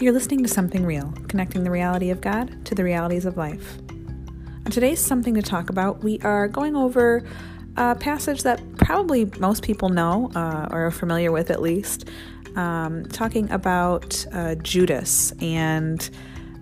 [0.00, 3.76] You're listening to Something Real, connecting the reality of God to the realities of life.
[4.64, 7.22] On today's Something to Talk About, we are going over
[7.76, 12.08] a passage that probably most people know uh, or are familiar with at least,
[12.56, 16.08] um, talking about uh, Judas and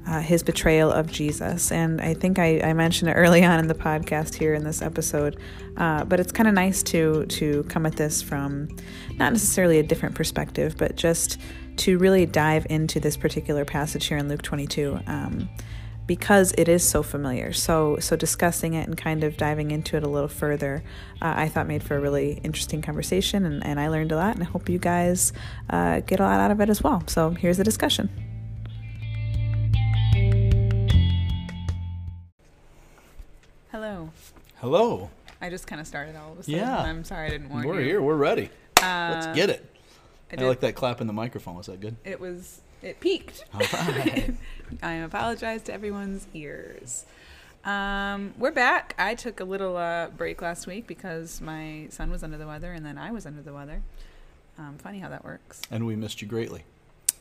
[0.09, 1.70] uh, his betrayal of Jesus.
[1.70, 4.82] And I think I, I, mentioned it early on in the podcast here in this
[4.82, 5.39] episode,
[5.77, 8.68] uh, but it's kind of nice to to come at this from
[9.16, 11.39] not necessarily a different perspective, but just
[11.78, 15.00] to really dive into this particular passage here in Luke 22.
[15.06, 15.48] Um,
[16.06, 20.02] because it is so familiar, so so discussing it and kind of diving into it
[20.02, 20.83] a little further,
[21.20, 24.34] uh, I thought made for a really interesting conversation, and, and I learned a lot,
[24.34, 25.34] and I hope you guys
[25.69, 27.05] uh, get a lot out of it as well.
[27.06, 28.08] So here's the discussion.
[33.70, 34.08] Hello.
[34.56, 35.10] Hello.
[35.42, 36.58] I just kind of started all of a sudden.
[36.58, 36.78] Yeah.
[36.78, 37.69] I'm sorry I didn't warn you.
[37.69, 38.02] We're here.
[38.02, 38.48] We're ready.
[38.83, 39.77] Uh, Let's get it.
[40.30, 41.56] I, I, like that clap in the microphone.
[41.56, 41.97] Was that good?
[42.05, 42.61] It was.
[42.83, 43.44] It peaked.
[43.55, 44.34] Right.
[44.83, 47.06] I apologize to everyone's ears.
[47.64, 48.94] Um, we're back.
[48.98, 52.72] I took a little uh, break last week because my son was under the weather,
[52.72, 53.83] and then I was under the weather.
[54.58, 55.62] Um, funny how that works.
[55.70, 56.64] and we missed you greatly.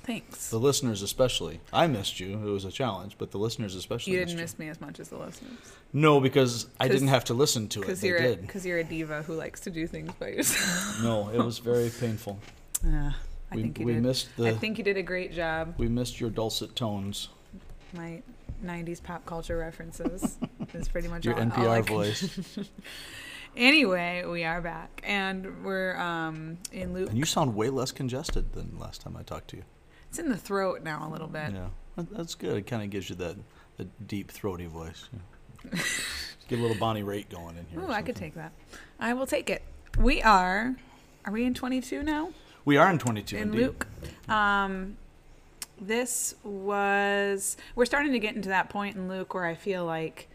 [0.03, 0.49] Thanks.
[0.49, 1.59] The listeners, especially.
[1.73, 2.33] I missed you.
[2.47, 4.13] It was a challenge, but the listeners, especially.
[4.13, 5.57] You didn't missed miss me as much as the listeners.
[5.91, 7.81] No, because I didn't have to listen to it.
[7.81, 8.41] Because They you're did.
[8.41, 11.03] because you're a diva who likes to do things by yourself.
[11.03, 12.39] No, it was very painful.
[12.85, 13.11] Uh,
[13.51, 14.03] I we think you we did.
[14.03, 14.53] missed I the.
[14.53, 15.73] think you did a great job.
[15.77, 17.29] we missed your dulcet tones.
[17.93, 18.21] My
[18.63, 20.37] '90s pop culture references
[20.73, 22.39] is pretty much Your all, all NPR voice.
[23.55, 27.09] Anyway, we are back, and we're um, in Luke.
[27.09, 29.63] And you sound way less congested than last time I talked to you.
[30.09, 31.53] It's in the throat now a little bit.
[31.53, 32.57] Yeah, that, that's good.
[32.57, 33.35] It kind of gives you that,
[33.77, 35.09] that deep, throaty voice.
[35.63, 35.79] Yeah.
[36.47, 37.79] Get a little Bonnie Raitt going in here.
[37.81, 38.31] or Ooh, I could something.
[38.31, 38.51] take that.
[38.99, 39.63] I will take it.
[39.97, 40.75] We are.
[41.25, 42.29] Are we in 22 now?
[42.67, 43.57] We are in 22 in indeed.
[43.61, 43.87] Luke.
[44.27, 44.97] Um,
[45.79, 47.55] this was.
[47.75, 50.27] We're starting to get into that point in Luke where I feel like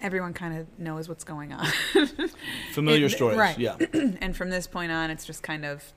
[0.00, 1.66] everyone kind of knows what's going on.
[2.72, 3.36] Familiar It- stories.
[3.36, 3.58] right.
[3.58, 3.76] Yeah.
[3.92, 5.92] and from this point on, it's just kind of.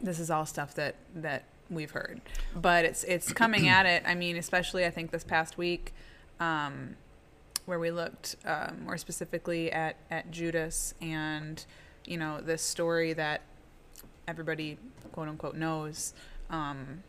[0.00, 2.20] This is all stuff that that we've heard,
[2.54, 4.04] but it's it's coming at it.
[4.06, 5.92] I mean, especially I think this past week.
[6.38, 6.94] Um,
[7.64, 11.64] where we looked uh, more specifically at, at Judas and,
[12.04, 13.40] you know, this story that
[14.28, 14.78] everybody,
[15.12, 16.14] quote unquote, knows.
[16.50, 17.02] Um,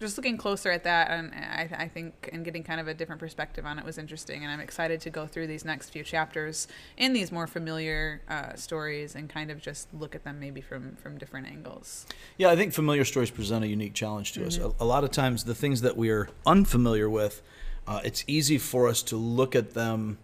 [0.00, 3.20] just looking closer at that, and I, I think, and getting kind of a different
[3.20, 4.42] perspective on it was interesting.
[4.42, 8.54] And I'm excited to go through these next few chapters in these more familiar uh,
[8.54, 12.06] stories and kind of just look at them maybe from from different angles.
[12.38, 14.56] Yeah, I think familiar stories present a unique challenge to us.
[14.56, 17.42] A, a lot of times, the things that we are unfamiliar with,
[17.86, 20.16] uh, it's easy for us to look at them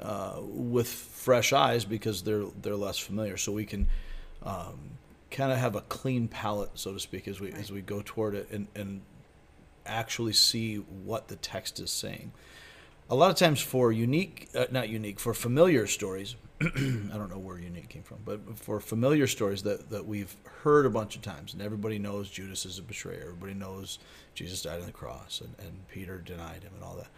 [0.00, 3.38] uh, with fresh eyes because they're they're less familiar.
[3.38, 3.88] So we can
[4.42, 4.98] um,
[5.30, 8.34] kind of have a clean palette, so to speak, as we as we go toward
[8.34, 9.02] it and and
[9.86, 12.32] actually see what the text is saying.
[13.10, 17.38] A lot of times, for unique, uh, not unique, for familiar stories, I don't know
[17.38, 21.22] where unique came from, but for familiar stories that, that we've heard a bunch of
[21.22, 23.98] times, and everybody knows Judas is a betrayer, everybody knows
[24.34, 27.08] Jesus died on the cross, and, and Peter denied him, and all that.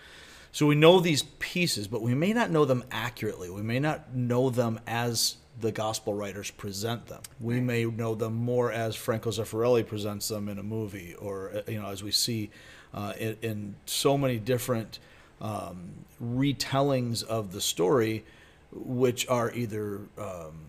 [0.53, 3.50] So we know these pieces, but we may not know them accurately.
[3.50, 7.21] We may not know them as the gospel writers present them.
[7.41, 11.71] We may know them more as Franco Zeffirelli presents them in a movie, or uh,
[11.71, 12.50] you know, as we see
[12.94, 14.99] uh, in, in so many different
[15.41, 15.91] um,
[16.22, 18.25] retellings of the story,
[18.72, 20.66] which are either um,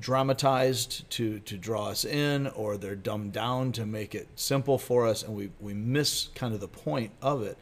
[0.00, 5.06] dramatized to, to draw us in, or they're dumbed down to make it simple for
[5.06, 7.56] us, and we, we miss kind of the point of it.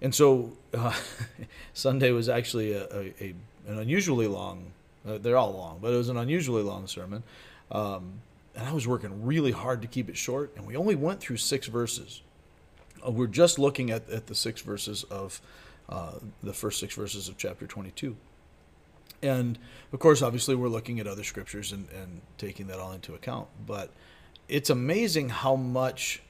[0.00, 0.94] And so uh,
[1.74, 3.34] Sunday was actually a, a, a
[3.68, 4.72] an unusually long.
[5.06, 7.22] Uh, they're all long, but it was an unusually long sermon.
[7.70, 8.20] Um,
[8.54, 11.36] and I was working really hard to keep it short, and we only went through
[11.36, 12.22] six verses.
[13.06, 15.40] Uh, we're just looking at, at the six verses of
[15.88, 18.16] uh, the first six verses of chapter 22.
[19.22, 19.58] And
[19.92, 23.48] of course, obviously, we're looking at other scriptures and, and taking that all into account.
[23.66, 23.90] But
[24.48, 26.22] it's amazing how much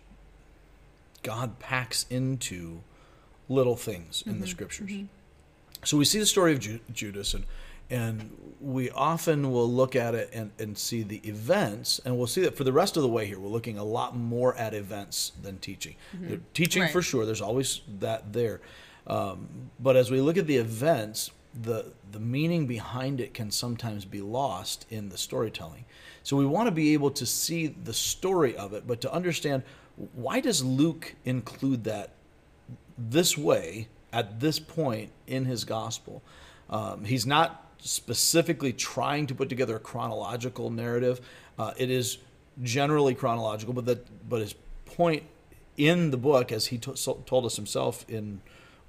[1.22, 2.80] God packs into
[3.48, 4.90] little things in the scriptures.
[5.84, 7.44] So we see the story of Ju- Judas, and
[7.90, 12.42] and we often will look at it and, and see the events, and we'll see
[12.42, 15.32] that for the rest of the way here, we're looking a lot more at events
[15.40, 15.94] than teaching.
[16.20, 16.90] The Teaching Right.
[16.90, 18.60] for sure, there's always that there,
[19.06, 21.30] um, but as we look at the events,
[21.62, 25.84] the the meaning behind it can sometimes be lost in the storytelling.
[26.22, 29.62] So we want to be able to see the story of it, but to understand
[30.14, 32.10] why does Luke include that
[32.96, 36.22] this way at this point in his gospel.
[36.70, 41.20] Um, he's not specifically trying to put together a chronological narrative.
[41.58, 42.18] Uh, it is
[42.62, 44.54] generally chronological, but that but his
[44.84, 45.22] point
[45.76, 48.40] in the book, as he so- told us himself in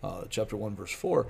[0.04, 1.28] uh, chapter 1, verse 4,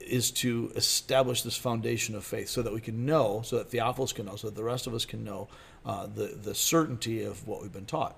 [0.00, 4.12] is to establish this foundation of faith so that we can know, so that Theophilus
[4.12, 5.48] can know, so that the rest of us can know
[5.84, 8.16] uh, the, the certainty of what we've been taught.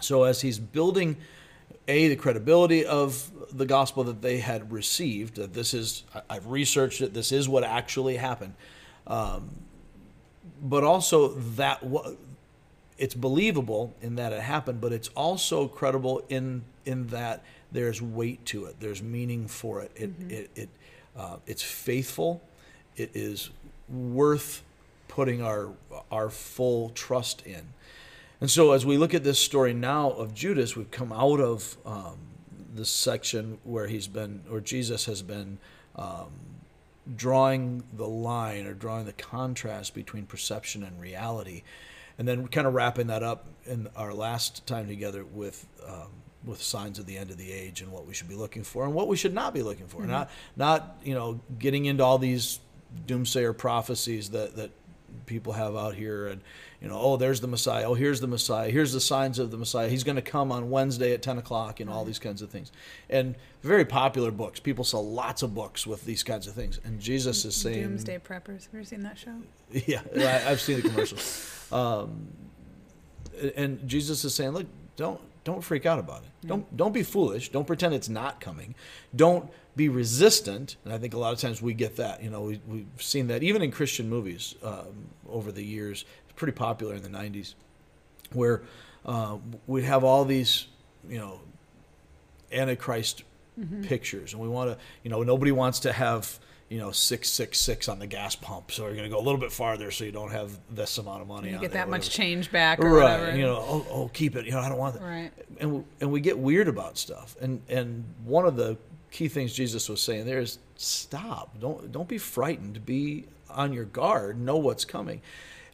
[0.00, 1.16] So as he's building
[1.88, 7.00] a the credibility of the gospel that they had received that this is i've researched
[7.00, 8.54] it this is what actually happened.
[9.06, 9.50] Um,
[10.60, 11.82] but also that
[12.98, 18.44] it's believable in that it happened but it's also credible in in that there's weight
[18.46, 19.92] to it there's meaning for it.
[19.94, 20.68] It it, it
[21.16, 22.42] uh, it's faithful.
[22.96, 23.50] It is
[23.88, 24.62] worth
[25.08, 25.70] putting our
[26.10, 27.68] our full trust in
[28.40, 31.76] and so, as we look at this story now of Judas, we've come out of
[31.86, 32.18] um,
[32.74, 35.58] this section where he's been, or Jesus has been
[35.96, 36.30] um,
[37.16, 41.62] drawing the line or drawing the contrast between perception and reality,
[42.18, 45.66] and then kind of wrapping that up in our last time together with.
[45.86, 46.08] Um,
[46.44, 48.84] with signs of the end of the age and what we should be looking for
[48.84, 50.06] and what we should not be looking for.
[50.06, 52.60] Not not you know getting into all these
[53.08, 54.70] doomsayer prophecies that that
[55.26, 56.40] people have out here and
[56.80, 57.84] you know oh there's the messiah.
[57.84, 58.70] Oh here's the messiah.
[58.70, 59.88] Here's the signs of the messiah.
[59.88, 62.72] He's going to come on wednesday at 10 o'clock and all these kinds of things.
[63.10, 64.60] And very popular books.
[64.60, 66.80] People sell lots of books with these kinds of things.
[66.84, 68.64] And jesus is saying Doomsday Preppers.
[68.64, 69.36] Have you ever seen that show?
[69.86, 72.28] yeah I, i've seen the commercials um,
[73.56, 76.48] and jesus is saying look don't don't freak out about it.
[76.48, 77.50] Don't don't be foolish.
[77.50, 78.74] Don't pretend it's not coming.
[79.14, 82.40] Don't be resistant and i think a lot of times we get that you know
[82.42, 86.94] we, we've seen that even in christian movies um, over the years it's pretty popular
[86.94, 87.54] in the 90s
[88.32, 88.62] where
[89.04, 89.36] uh,
[89.66, 90.66] we have all these
[91.08, 91.40] you know
[92.52, 93.22] antichrist
[93.82, 96.38] pictures and we want to you know nobody wants to have
[96.68, 99.50] you know 666 on the gas pump so you're going to go a little bit
[99.50, 102.10] farther so you don't have this amount of money You on get there, that much
[102.10, 103.36] change back or right whatever.
[103.38, 105.30] you know oh, oh keep it you know i don't want that Right.
[105.58, 108.76] and we, and we get weird about stuff and and one of the
[109.16, 113.84] key things jesus was saying there is stop don't don't be frightened be on your
[113.84, 115.20] guard know what's coming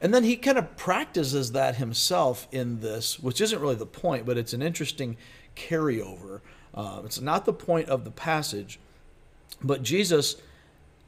[0.01, 4.25] and then he kind of practices that himself in this which isn't really the point
[4.25, 5.17] but it's an interesting
[5.57, 6.41] carryover
[6.75, 8.79] uh, it's not the point of the passage
[9.63, 10.37] but jesus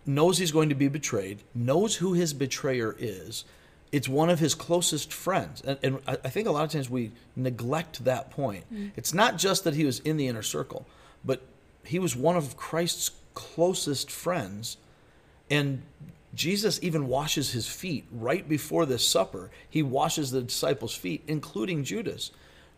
[0.07, 3.45] knows he's going to be betrayed, knows who his betrayer is.
[3.93, 5.63] It's one of his closest friends.
[5.63, 8.65] And, and I I think a lot of times we neglect that point.
[8.97, 10.87] It's not just that he was in the inner circle,
[11.25, 11.43] but
[11.85, 14.77] he was one of Christ's closest friends.
[15.51, 15.83] And
[16.35, 19.51] Jesus even washes his feet right before this supper.
[19.69, 22.31] He washes the disciples' feet, including Judas,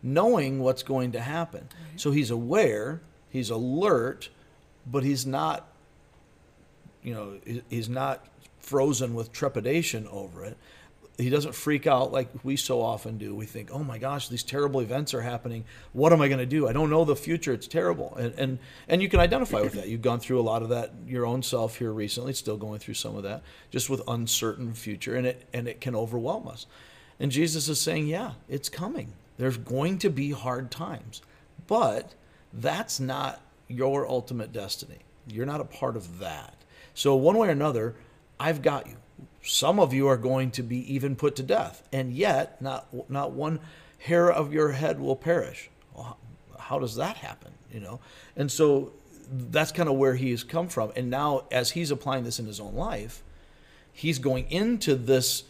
[0.03, 1.69] knowing what's going to happen.
[1.95, 4.29] So he's aware, he's alert,
[4.85, 5.67] but he's not
[7.07, 8.25] you know, he's not
[8.59, 10.57] frozen with trepidation over it.
[11.17, 13.33] He doesn't freak out like we so often do.
[13.33, 15.65] We think, "Oh my gosh, these terrible events are happening.
[15.91, 16.67] What am I going to do?
[16.67, 17.53] I don't know the future.
[17.53, 19.87] It's terrible." And and and you can identify with that.
[19.87, 22.93] You've gone through a lot of that your own self here recently, still going through
[22.93, 23.41] some of that,
[23.71, 26.67] just with uncertain future, and it and it can overwhelm us.
[27.19, 29.13] And Jesus is saying, "Yeah, it's coming.
[29.37, 31.23] There's going to be hard times,
[31.65, 32.13] but
[32.53, 34.99] that's not your ultimate destiny.
[35.27, 36.53] You're not a part of that."
[36.93, 37.95] So, one way or another,
[38.39, 38.97] I've got you.
[39.47, 43.31] Some of you are going to be even put to death, and yet not not
[43.31, 43.59] one
[43.99, 45.69] hair of your head will perish.
[45.93, 46.17] Well,
[46.59, 47.53] how does that happen?
[47.71, 47.99] You know,
[48.35, 48.91] and so
[49.29, 50.91] that's kind of where he has come from.
[50.95, 53.23] And now, as he's applying this in his own life,
[53.91, 55.43] he's going into this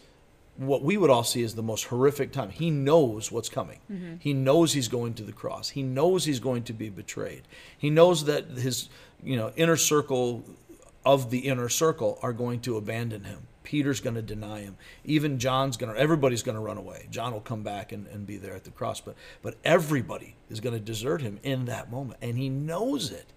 [0.57, 2.49] what we would all see as the most horrific time.
[2.49, 3.79] He knows what's coming.
[3.91, 4.15] Mm-hmm.
[4.19, 5.69] He knows he's going to the cross.
[5.69, 7.43] He knows he's going to be betrayed.
[7.77, 8.89] He knows that his
[9.23, 10.43] you know inner circle
[11.05, 13.47] of the inner circle are going to abandon him.
[13.67, 14.77] Peter's going to deny him.
[15.03, 15.99] Even John's going to.
[15.99, 17.05] Everybody's going to run away.
[17.11, 20.61] John will come back and, and be there at the cross, but but everybody is
[20.61, 23.33] going to desert him in that moment, and he knows it,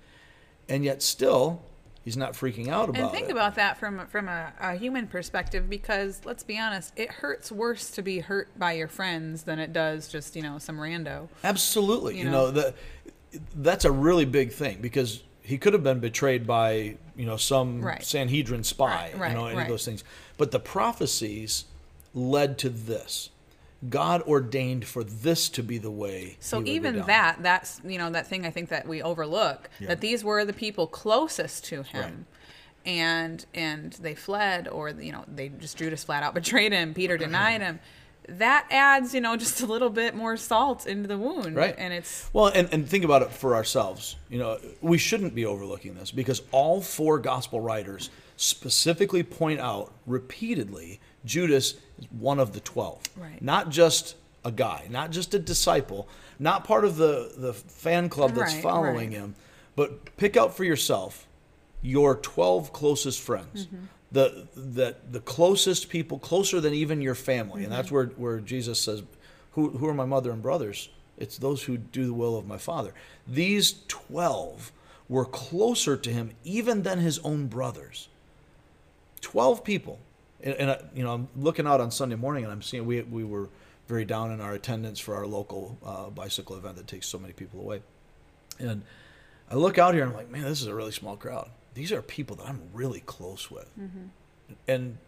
[0.68, 1.62] and yet still
[2.04, 3.02] he's not freaking out about it.
[3.02, 3.32] and think it.
[3.32, 7.90] about that from from a, a human perspective because let's be honest it hurts worse
[7.90, 12.16] to be hurt by your friends than it does just you know some rando Absolutely.
[12.18, 12.50] You, You know, know?
[12.52, 12.75] the,
[13.56, 17.80] that's a really big thing because he could have been betrayed by, you know, some
[17.82, 18.02] Right.
[18.04, 20.04] Sanhedrin spy, Right, right, you know, any of those things.
[20.37, 21.64] But the prophecies
[22.14, 23.30] led to this.
[23.88, 26.37] God ordained for this to be the way.
[26.40, 29.00] so he would go even that that's you know that thing i think that we
[29.00, 29.88] overlook Yeah.
[29.88, 32.26] that these were the people closest to him
[32.85, 37.16] and and they fled or you know they just judas flat out betrayed him peter
[37.26, 37.80] denied him
[38.38, 41.75] that adds you know just a little bit more salt into the wound Right.
[41.76, 44.16] and it's Well, and, and think about it for ourselves.
[44.28, 49.92] You know, we shouldn't be overlooking this because all four gospel writers specifically point out
[50.06, 53.02] repeatedly Judas is one of the 12.
[53.16, 53.40] Right.
[53.42, 56.08] Not just a guy, not just a disciple,
[56.38, 59.18] not part of the, the fan club that's Right, following right.
[59.18, 59.34] him,
[59.76, 61.26] but pick out for yourself
[61.82, 63.66] your 12 closest friends.
[63.66, 63.84] Mm-hmm.
[64.12, 67.62] The, that the closest people, closer than even your family.
[67.62, 67.76] And Mm-hmm.
[67.76, 69.02] that's where, where Jesus says,
[69.52, 70.88] who, who are my mother and brothers?
[71.16, 72.92] It's those who do the will of my Father.
[73.26, 74.72] These 12
[75.08, 78.08] were closer to him even than his own brothers.
[79.20, 79.98] 12 people.
[80.42, 83.02] And, and I, you know, I'm looking out on Sunday morning and I'm seeing we,
[83.02, 83.48] we were
[83.86, 87.32] very down in our attendance for our local uh, bicycle event that takes so many
[87.32, 87.82] people away.
[88.58, 88.82] And
[89.50, 91.50] I look out here and I'm like, man, this is a really small crowd.
[91.74, 93.70] These are people that I'm really close with.
[94.66, 94.98] And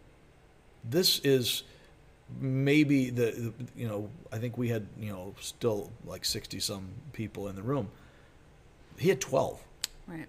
[0.84, 1.64] this is
[2.40, 6.88] maybe the, the, you know, I think we had, you know, still like 60 some
[7.12, 7.88] people in the room.
[8.96, 9.60] He had 12.
[10.06, 10.26] Right.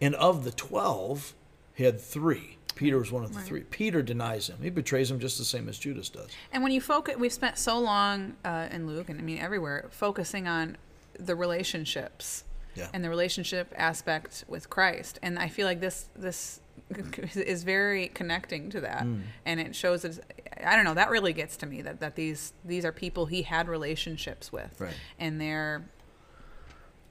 [0.00, 1.34] And of the 12,
[1.74, 2.56] he had three.
[2.74, 3.46] Peter was one of the Right.
[3.46, 3.60] three.
[3.62, 4.58] Peter denies him.
[4.62, 6.30] He betrays him just the same as Judas does.
[6.52, 9.86] And when you focus, we've spent so long uh, in Luke, and I mean everywhere,
[9.90, 10.76] focusing on
[11.18, 12.88] the relationships Yeah.
[12.92, 15.18] and the relationship aspect with Christ.
[15.22, 16.60] And I feel like this this
[17.34, 19.22] is very connecting to that, Mm.
[19.46, 20.18] and it shows that
[20.64, 20.94] I don't know.
[20.94, 24.80] That really gets to me that that these these are people he had relationships with,
[24.80, 24.94] Right.
[25.18, 25.84] and they're.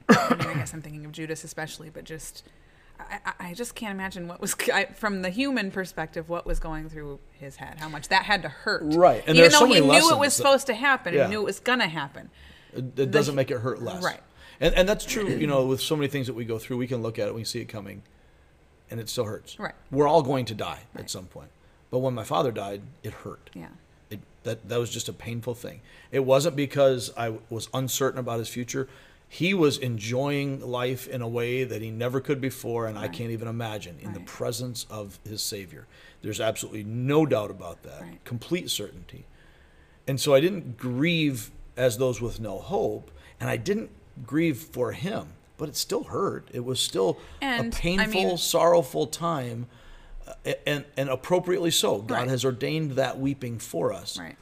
[0.09, 2.43] I, mean, I guess I'm thinking of Judas especially, but just.
[2.99, 6.89] I, I- just can't imagine what was I, from the human perspective what was going
[6.89, 7.77] through his head.
[7.79, 10.19] How much that had to hurt, Right, and Even though so he knew it was
[10.19, 11.23] that- supposed to happen, Yeah.
[11.23, 12.29] he knew it was gonna happen.
[12.73, 14.03] It, it doesn't make it hurt less.
[14.03, 14.19] Right.
[14.61, 16.87] And, and that's true, you know, with so many things that we go through, we
[16.87, 18.01] can look at it, we see it coming,
[18.91, 19.57] and it still hurts.
[19.59, 19.73] Right.
[19.91, 21.03] We're all going to die Right.
[21.03, 21.49] at some point.
[21.91, 23.49] But when my father died, it hurt.
[23.53, 23.67] Yeah,
[24.09, 25.81] It, that, that was just a painful thing.
[26.11, 28.87] It wasn't because I was uncertain about his future.
[29.31, 33.31] He was enjoying life in a way that he never could before, and I can't
[33.31, 35.87] even imagine in the presence of his Savior.
[36.21, 38.23] There's absolutely no doubt about that, Right.
[38.25, 39.25] complete certainty.
[40.07, 43.91] And so I didn't grieve as those with no hope, and I didn't
[44.25, 46.47] grieve for him, but it still hurt.
[46.53, 49.67] It was still And, a I painful, mean- sorrowful time,
[50.27, 51.99] uh, and, and appropriately so.
[51.99, 52.27] God Right.
[52.29, 54.17] has ordained that weeping for us.
[54.19, 54.35] right.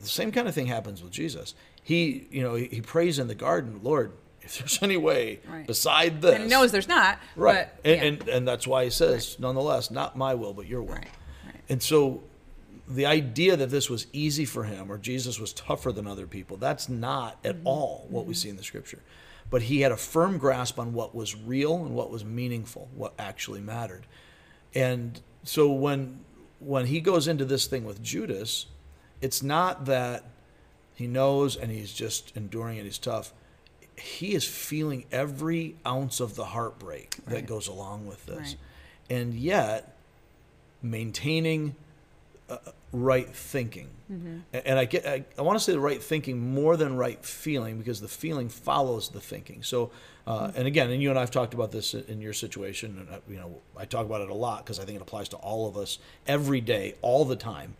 [0.00, 1.54] The same kind of thing happens with Jesus.
[1.84, 5.64] He, you know, he, he prays in the garden, Lord, if there's any way Right.
[5.66, 6.34] beside this.
[6.34, 7.18] And he knows there's not.
[7.36, 7.68] right.
[7.82, 8.08] But, and, yeah.
[8.08, 10.94] and and that's why he says, nonetheless, not my will, but your will.
[10.94, 11.06] Right,
[11.46, 11.54] right.
[11.68, 12.22] And so
[12.88, 16.56] the idea that this was easy for him or Jesus was tougher than other people,
[16.56, 17.66] that's not at Mm-hmm.
[17.66, 19.02] all what we see in the scripture.
[19.50, 23.12] But he had a firm grasp on what was real and what was meaningful, what
[23.18, 24.06] actually mattered.
[24.74, 26.20] And so when
[26.58, 28.66] when he goes into this thing with Judas,
[29.20, 30.24] it's not that
[30.94, 33.32] he knows and he's just enduring it, he's tough.
[33.96, 38.38] He is feeling every ounce of the heartbreak that goes along with this.
[38.38, 38.56] Right.
[39.10, 39.96] And yet,
[40.82, 41.74] maintaining
[42.48, 42.58] uh,
[42.92, 43.88] right thinking.
[44.10, 44.38] Mm-hmm.
[44.52, 47.78] And I get, I, I want to say the right thinking more than right feeling
[47.78, 49.62] because the feeling follows the thinking.
[49.62, 49.90] So,
[50.26, 50.58] uh, Mm-hmm.
[50.58, 53.20] and again, and you and I have talked about this in your situation, and uh,
[53.28, 55.66] you know, I talk about it a lot because I think it applies to all
[55.66, 57.76] of us every day, all the time.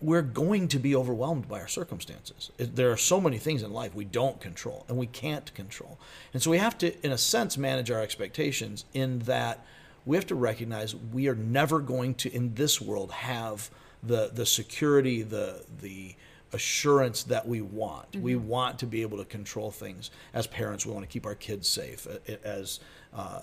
[0.00, 2.50] We're going to be overwhelmed by our circumstances.
[2.56, 5.98] There are so many things in life we don't control and we can't control.
[6.32, 9.62] And so we have to, in a sense, manage our expectations in that
[10.06, 13.70] we have to recognize we are never going to, in this world, have
[14.02, 16.14] the, the security, the, the
[16.52, 18.16] assurance that we want.
[18.16, 20.10] We want to be able to control things.
[20.34, 22.06] As parents, we want to keep our kids safe.
[22.44, 22.80] As,
[23.14, 23.42] uh,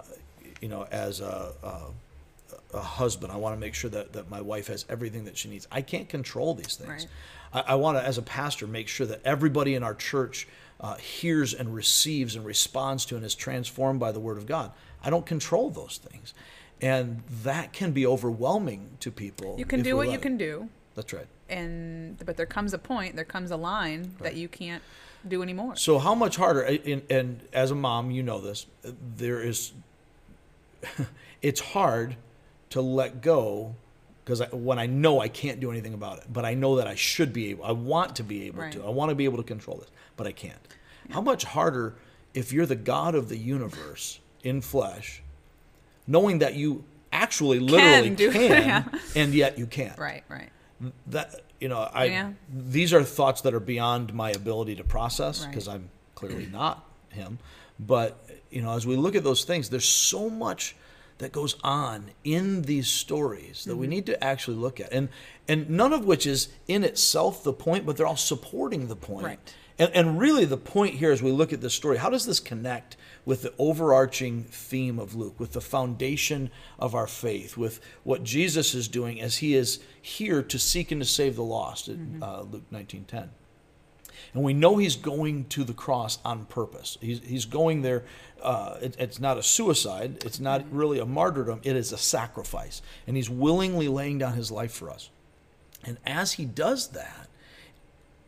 [0.62, 1.82] you know, as a, a
[2.74, 3.32] a husband.
[3.32, 5.68] I want to make sure that, that my wife has everything that she needs.
[5.72, 7.08] I can't control these things.
[7.54, 10.48] I, I want to, as a pastor, make sure that everybody in our church
[10.80, 14.72] uh, hears and receives and responds to and is transformed by the Word of God.
[15.04, 16.34] I don't control those things.
[16.82, 19.56] And that can be overwhelming to people.
[19.58, 21.26] You can do what you can do, That's right.
[21.50, 24.84] and but there comes a point, there comes a line that you can't
[25.28, 25.76] do anymore.
[25.76, 26.62] So how much harder?
[26.62, 28.68] And, and as a mom, you know this.
[29.18, 29.74] There is.
[31.42, 32.16] it's hard
[32.70, 33.76] to let go
[34.24, 36.96] because when I know I can't do anything about it, but I know that I
[36.96, 37.64] should be able.
[37.66, 38.74] I want to be able Right.
[38.74, 38.84] to.
[38.86, 40.60] I want to be able to control this, but I can't.
[41.10, 41.96] How much harder
[42.34, 45.22] if you're the God of the universe in flesh,
[46.08, 48.84] knowing that you actually literally do- can, yeah.
[49.16, 50.50] and yet you can't Right, right.
[51.08, 52.32] that you know i Yeah.
[52.54, 55.50] these are thoughts that are beyond my ability to process Right.
[55.50, 57.40] because i'm clearly not him
[57.80, 60.76] but you know as we look at those things there's so much
[61.20, 63.80] that goes on in these stories that Mm-hmm.
[63.82, 65.08] we need to actually look at and
[65.48, 69.26] and none of which is in itself the point but they're all supporting the point
[69.26, 69.54] Right.
[69.80, 72.40] and, and really the point here as we look at this story how does this
[72.42, 78.24] connect with the overarching theme of luke with the foundation of our faith with what
[78.24, 82.24] jesus is doing as he is here to seek and to save the lost in
[82.24, 83.28] uh, luke 19.10
[84.34, 86.98] And we know he's going to the cross on purpose.
[87.02, 88.04] He's, he's going there.
[88.42, 92.82] Uh, it, it's not a suicide, it's not really a martyrdom, it is a sacrifice.
[93.08, 95.10] And he's willingly laying down his life for us.
[95.84, 97.28] And as he does that,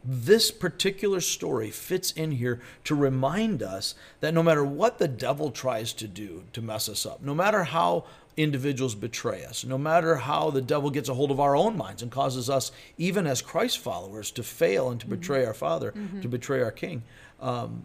[0.03, 5.51] this particular story fits in here to remind us that no matter what the devil
[5.51, 8.05] tries to do to mess us up, no matter how
[8.37, 12.01] individuals betray us, no matter how the devil gets a hold of our own minds
[12.01, 15.15] and causes us, even as Christ followers, to fail and to mm-hmm.
[15.15, 16.21] betray our Father, mm-hmm.
[16.21, 17.03] to betray our King,
[17.41, 17.83] um,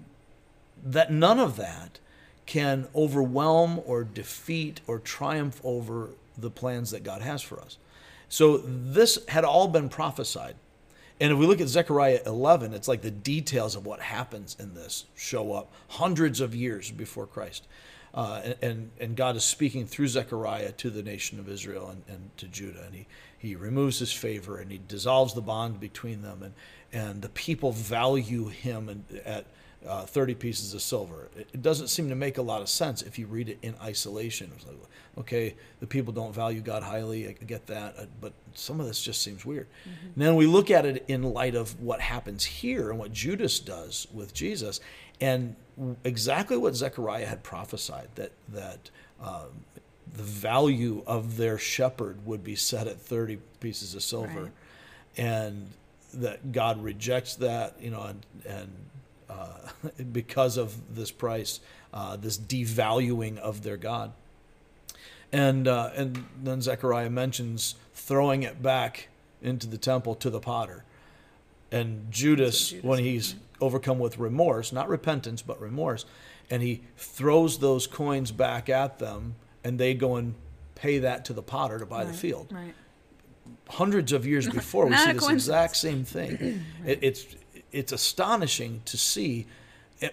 [0.84, 1.98] that none of that
[2.46, 7.78] can overwhelm or defeat or triumph over the plans that God has for us.
[8.28, 10.54] So this had all been prophesied.
[11.20, 14.74] And if we look at Zechariah 11, it's like the details of what happens in
[14.74, 17.66] this show up hundreds of years before Christ.
[18.12, 22.36] Uh, and, and God is speaking through Zechariah to the nation of Israel and, and
[22.36, 22.82] to Judah.
[22.86, 23.06] And he,
[23.36, 26.42] he removes his favor and he dissolves the bond between them.
[26.42, 26.54] And,
[26.92, 29.46] and the people value him and, at
[29.86, 31.28] uh, 30 pieces of silver.
[31.36, 33.74] It, it, doesn't seem to make a lot of sense if you read it in
[33.82, 34.50] isolation.
[34.56, 34.76] It's like,
[35.18, 37.28] okay, the people don't value God highly.
[37.28, 37.94] I get that.
[37.98, 39.66] Uh, but some of this just seems weird.
[39.82, 40.06] Mm-hmm.
[40.06, 43.60] And then we look at it in light of what happens here and what Judas
[43.60, 44.80] does with Jesus.
[45.20, 45.56] And
[46.02, 48.90] exactly what Zechariah had prophesied that, that
[49.22, 49.64] um,
[50.16, 54.44] the value of their shepherd would be set at 30 pieces of silver.
[54.44, 54.52] Right.
[55.16, 55.68] And
[56.14, 58.70] that God rejects that, you know, and, and
[59.28, 59.68] uh,
[60.12, 61.60] because of this price,
[61.92, 64.12] uh, this devaluing of their God.
[65.32, 69.08] And, uh, and then Zechariah mentions throwing it back
[69.42, 70.84] into the temple to the potter.
[71.72, 76.04] And Judas, Judas when he's overcome with remorse, not repentance, but remorse,
[76.50, 80.34] and he throws those coins back at them, and they go and
[80.74, 82.48] pay that to the potter to buy right, the field.
[82.52, 82.74] Right.
[83.70, 86.64] Hundreds of years before, we see this exact same thing.
[86.86, 87.26] it, it's
[87.74, 89.46] it's astonishing to see,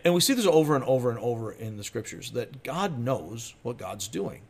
[0.03, 3.53] and we see this over and over and over in the scriptures that God knows
[3.61, 4.41] what God's doing.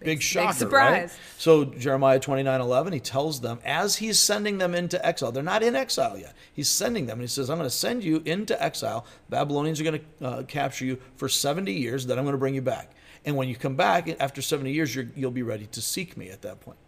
[0.00, 1.10] Big, shocker, big right?
[1.36, 5.62] So Jeremiah 29, 11, he tells them as he's sending them into exile, they're not
[5.62, 6.34] in exile yet.
[6.52, 9.04] He's sending them, and he says, I'm going to send you into exile.
[9.28, 12.54] Babylonians are going to uh, capture you for 70 years, then I'm going to bring
[12.54, 12.92] you back.
[13.26, 16.40] And when you come back after 70 years, you'll be ready to seek me at
[16.42, 16.78] that point.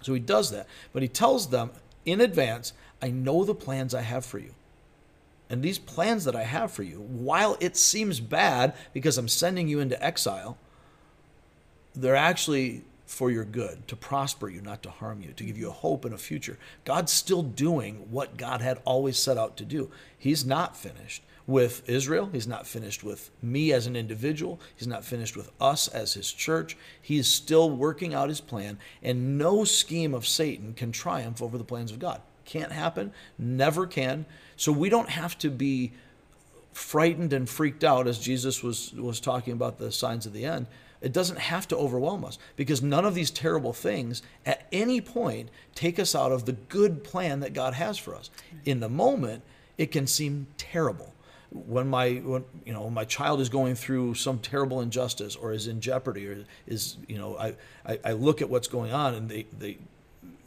[0.00, 0.66] So he does that.
[0.94, 1.72] But he tells them
[2.06, 4.54] in advance, I know the plans I have for you.
[5.50, 9.68] And these plans that I have for you, while it seems bad because I'm sending
[9.68, 10.56] you into exile,
[11.94, 15.68] they're actually for your good, to prosper you, not to harm you, to give you
[15.68, 16.56] a hope and a future.
[16.84, 19.90] God's still doing what God had always set out to do.
[20.16, 22.30] He's not finished with Israel.
[22.32, 24.60] He's not finished with me as an individual.
[24.76, 26.76] He's not finished with us as his church.
[27.02, 31.58] He is still working out his plan, and no scheme of Satan can triumph over
[31.58, 32.22] the plans of God.
[32.44, 34.24] Can't happen, never can.
[34.60, 35.92] So we don't have to be
[36.72, 40.66] frightened and freaked out as Jesus was, was talking about the signs of the end
[41.00, 45.48] it doesn't have to overwhelm us because none of these terrible things at any point
[45.74, 48.30] take us out of the good plan that God has for us.
[48.64, 49.42] In the moment,
[49.78, 51.14] it can seem terrible.
[51.50, 55.66] When my when, you know my child is going through some terrible injustice or is
[55.66, 59.28] in jeopardy or is you know I, I, I look at what's going on and
[59.28, 59.78] they they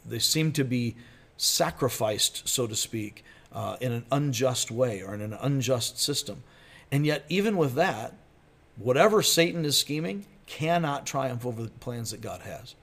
[0.06, 0.96] they seem to be
[1.36, 3.22] sacrificed so to speak
[3.54, 6.42] uh, in an unjust way or in an unjust system,
[6.90, 8.14] and yet even with that,
[8.76, 12.74] whatever Satan is scheming, cannot triumph over the plans that God has.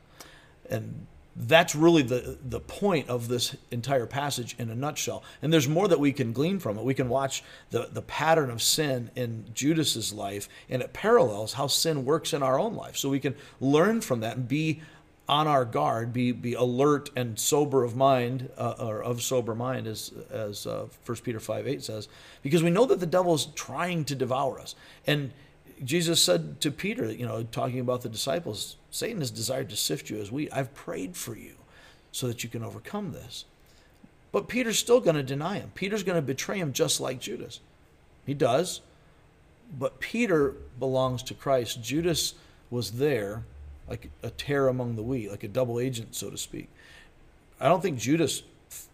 [0.69, 1.05] And
[1.36, 5.23] that's really the the point of this entire passage in a nutshell.
[5.41, 6.84] And there's more that we can glean from it.
[6.84, 11.67] We can watch the, the pattern of sin in Judas's life, and it parallels how
[11.67, 12.97] sin works in our own life.
[12.97, 14.81] So we can learn from that and be
[15.27, 19.88] on our guard, be be alert and sober of mind, uh, or of sober mind,
[19.88, 20.88] as as uh,
[21.23, 22.07] Peter five eight says,
[22.41, 24.75] because we know that the devil is trying to devour us,
[25.07, 25.31] and
[25.84, 30.10] Jesus said to Peter, you know, talking about the disciples, Satan has desired to sift
[30.10, 30.49] you as wheat.
[30.51, 31.55] I've prayed for you
[32.12, 33.45] so that you can overcome this.
[34.31, 35.71] But Peter's still going to deny him.
[35.73, 37.62] Peter's going to betray him just like Judas.
[38.25, 38.81] He does.
[39.77, 41.81] But Peter belongs to Christ.
[41.81, 42.36] Judas
[42.69, 43.43] was there
[43.91, 46.69] like a tare among the wheat, like a double agent, so to speak.
[47.60, 48.43] I don't think Judas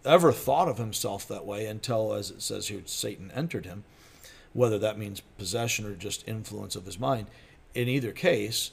[0.04, 3.84] ever thought of himself that way until, as it says here, Satan entered him
[4.54, 7.28] whether that means possession or just influence of his mind.
[7.76, 8.72] In either case,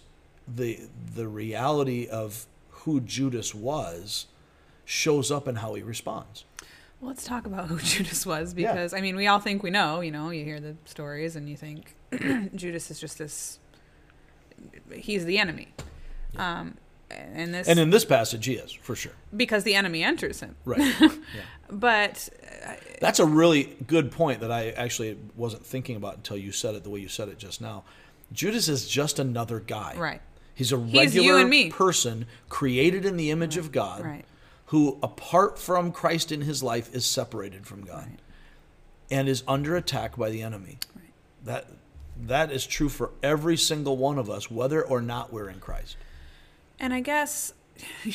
[0.49, 0.81] the
[1.15, 4.25] the reality of who Judas was
[4.87, 6.47] shows up in how he responds.
[7.01, 8.99] Well, let's talk about who Judas was because yeah.
[8.99, 10.01] I mean, we all think we know.
[10.01, 11.95] You know, you hear the stories and you think
[12.55, 13.59] Judas is just this.
[14.91, 15.75] He's the enemy.
[16.35, 16.61] Yeah.
[16.61, 16.75] Um,
[17.11, 20.57] and this and in this passage, he is for sure because the enemy enters him.
[20.65, 20.81] Right.
[21.01, 21.09] yeah.
[21.71, 22.29] But
[23.01, 26.83] That's a really good point that I actually wasn't thinking about until you said it
[26.83, 27.85] the way you said it just now.
[28.33, 29.95] Judas is just another guy.
[29.97, 30.21] Right.
[30.55, 31.71] He's a He's regular me.
[31.71, 34.25] person created in the image of God Right.
[34.67, 38.19] who, apart from Christ in his life, is separated from God Right.
[39.11, 40.79] and is under attack by the enemy.
[41.45, 41.67] That
[42.27, 45.97] that is true for every single one of us, whether or not we're in Christ.
[46.85, 47.55] And I guess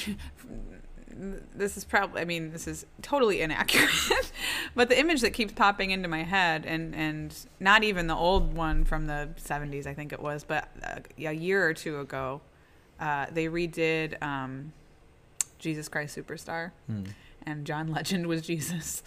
[1.56, 4.32] this is probably I mean this is totally inaccurate,
[4.76, 8.54] but the image that keeps popping into my head and and not even the old
[8.54, 12.42] one from the 70s I think it was, but uh, a year or two ago,
[13.00, 14.72] uh, they redid um,
[15.58, 16.70] Jesus Christ Superstar,
[17.48, 19.02] and John Legend was Jesus.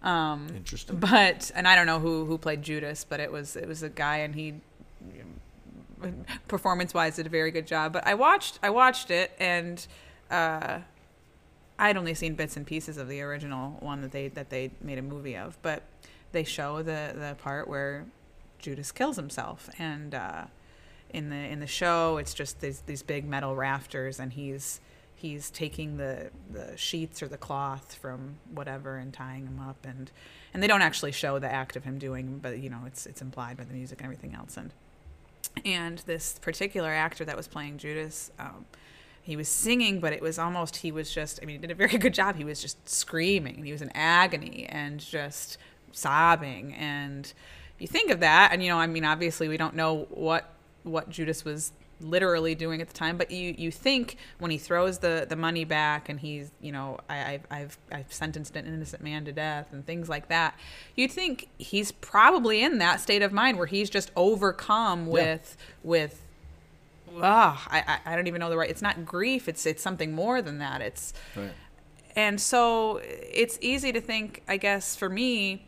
[0.00, 0.98] Um, Interesting.
[0.98, 3.88] but and I don't know who who played Judas, but it was it was a
[3.88, 4.54] guy, and he
[6.48, 7.92] performance wise did a very good job.
[7.92, 9.86] But I watched I watched it, and
[10.30, 10.78] uh,
[11.78, 14.98] I'd only seen bits and pieces of the original one that they that they made
[14.98, 15.82] a movie of, but
[16.32, 18.06] they show the the part where
[18.58, 20.44] Judas kills himself, and uh,
[21.10, 24.80] in the in the show it's just these these big metal rafters, and he's
[25.18, 30.12] he's taking the the sheets or the cloth from whatever and tying them up and
[30.54, 33.20] and they don't actually show the act of him doing but you know it's it's
[33.20, 34.70] implied by the music and everything else and
[35.64, 38.64] and this particular actor that was playing Judas um,
[39.28, 41.74] he was singing but it was almost he was just I mean he did a
[41.74, 42.36] very good job.
[42.36, 45.58] He was just screaming he was in agony and just
[45.92, 46.72] sobbing.
[46.72, 47.30] And
[47.78, 50.50] you think of that and you know I mean obviously we don't know what
[50.82, 54.98] what Judas was literally doing at the time but you you think when he throws
[54.98, 59.02] the the money back and he's you know I, I've I've I've sentenced an innocent
[59.02, 60.56] man to death and things like that
[60.94, 66.22] you'd think he's probably in that state of mind where he's just overcome with with
[67.20, 70.12] ah I, I I don't even know the right it's not grief it's it's something
[70.12, 71.50] more than that it's Right.
[72.14, 75.66] and so it's easy to think, I guess, for me,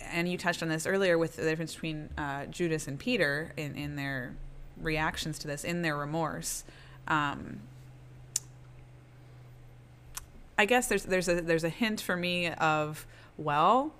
[0.00, 3.74] and you touched on this earlier with the difference between uh, Judas and Peter in,
[3.74, 4.34] in their
[4.80, 6.64] reactions to this, in their remorse.
[7.08, 7.60] Um,
[10.58, 13.92] I guess there's there's a there's a hint for me of well,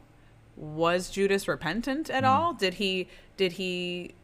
[0.57, 2.55] was Judas repentant at all?
[2.55, 4.15] Did he did he?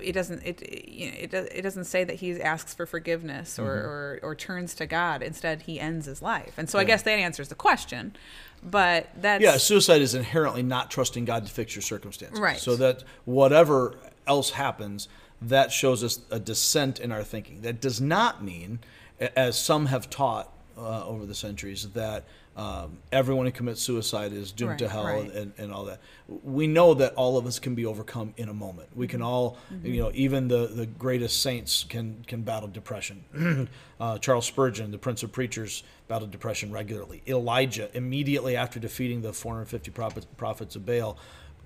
[0.00, 4.20] It doesn't it it does- it doesn't say that he asks for forgiveness or, or
[4.22, 5.22] or turns to God.
[5.22, 8.16] Instead, he ends his life, and so I guess that answers the question.
[8.62, 12.38] But that's Yeah, suicide is inherently not trusting God to fix your circumstances.
[12.38, 12.58] Right.
[12.60, 15.08] So that whatever else happens,
[15.48, 17.62] that shows us a descent in our thinking.
[17.62, 18.80] That does not mean,
[19.18, 22.24] as some have taught uh, over the centuries, that
[22.54, 25.32] um, everyone who commits suicide is doomed to hell right.
[25.32, 26.00] and, and all that.
[26.28, 28.90] We know that all of us can be overcome in a moment.
[28.94, 33.68] We can all, you know, even the, the greatest saints can can battle depression.
[34.00, 37.22] uh, Charles Spurgeon, the Prince of Preachers, battled depression regularly.
[37.26, 41.16] Elijah, immediately after defeating the 450 prophets, prophets of Baal,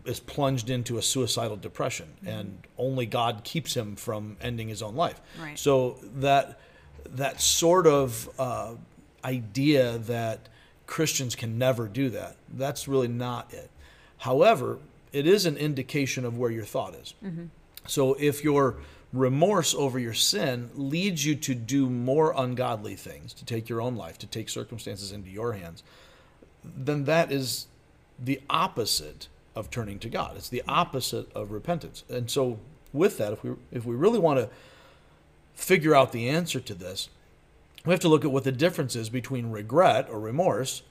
[0.06, 4.94] is plunged into a suicidal depression, and only God keeps him from ending his own
[4.94, 5.20] life.
[5.40, 5.58] Right.
[5.58, 6.58] So that
[7.10, 8.74] that sort of uh,
[9.24, 10.48] idea that
[10.86, 13.70] Christians can never do that, that's really not it.
[14.18, 14.78] However,
[15.12, 17.14] it is an indication of where your thought is.
[17.86, 18.76] So if your
[19.12, 23.96] remorse over your sin leads you to do more ungodly things, to take your own
[23.96, 25.82] life, to take circumstances into your hands,
[26.64, 27.66] then that is
[28.18, 30.36] the opposite of turning to God.
[30.36, 32.04] It's the opposite of repentance.
[32.08, 32.60] And so
[32.92, 34.48] with that, if we if we really want to
[35.54, 37.08] figure out the answer to this,
[37.84, 40.82] we have to look at what the difference is between regret or remorse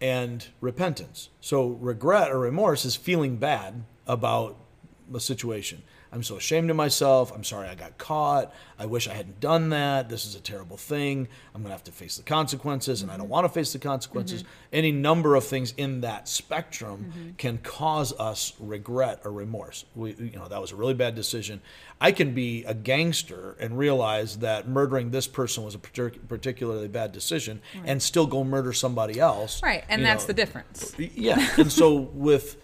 [0.00, 1.30] and repentance.
[1.40, 4.56] So regret or remorse is feeling bad about
[5.12, 5.82] a situation.
[6.12, 7.32] I'm so ashamed of myself.
[7.34, 8.54] I'm sorry I got caught.
[8.78, 10.08] I wish I hadn't done that.
[10.08, 11.28] This is a terrible thing.
[11.54, 13.32] I'm going to have to face the consequences and I don't mm-hmm.
[13.32, 14.42] want to face the consequences.
[14.42, 14.52] Mm-hmm.
[14.72, 17.30] Any number of things in that spectrum mm-hmm.
[17.36, 19.84] can cause us regret or remorse.
[19.94, 21.60] We you know that was a really bad decision.
[22.00, 27.12] I can be a gangster and realize that murdering this person was a particularly bad
[27.12, 29.62] decision and still go murder somebody else.
[29.62, 30.28] right, and that's know.
[30.28, 30.94] the difference.
[30.98, 32.56] Yeah, and so with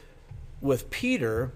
[0.60, 1.52] with Peter,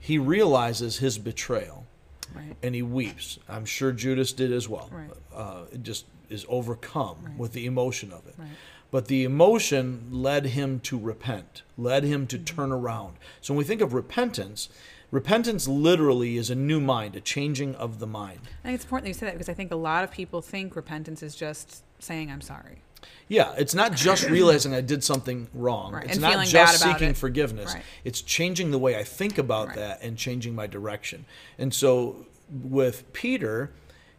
[0.00, 1.86] he realizes his betrayal,
[2.34, 2.56] Right.
[2.62, 3.38] and he weeps.
[3.48, 4.88] I'm sure Judas did as well.
[4.92, 5.10] Right.
[5.34, 8.34] Uh, it just is overcome with the emotion of it.
[8.38, 8.48] Right.
[8.90, 13.16] But the emotion led him to repent, led him to turn around.
[13.40, 14.68] So when we think of repentance,
[15.10, 18.40] repentance literally is a new mind, a changing of the mind.
[18.64, 20.40] I think it's important that you say that because I think a lot of people
[20.42, 22.82] think repentance is just saying I'm sorry.
[23.28, 25.92] Yeah, it's not just realizing I did something wrong.
[25.92, 27.16] Right, It's and not just seeking it.
[27.16, 27.74] forgiveness.
[27.74, 27.82] Right.
[28.04, 29.76] It's changing the way I think about Right.
[29.76, 31.24] that and changing my direction.
[31.58, 33.70] And so with Peter,